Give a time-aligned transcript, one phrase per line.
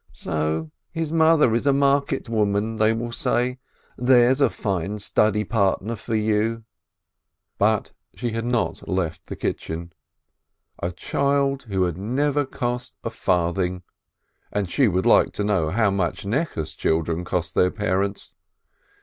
[0.13, 3.59] So his mother is a market woman, they will say,
[3.95, 6.63] there's a fine partner for you!"
[7.59, 9.93] But she had not left the kitchen.
[10.81, 13.83] A child who had never cost a farthing,
[14.51, 18.31] and she should like to know how much Necheh's chil dren cost their parents